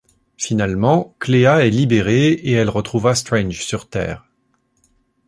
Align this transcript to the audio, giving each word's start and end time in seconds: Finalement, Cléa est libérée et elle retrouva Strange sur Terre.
Finalement, 0.35 1.15
Cléa 1.19 1.63
est 1.63 1.69
libérée 1.69 2.29
et 2.31 2.53
elle 2.53 2.69
retrouva 2.69 3.13
Strange 3.13 3.63
sur 3.63 3.87
Terre. 3.87 4.25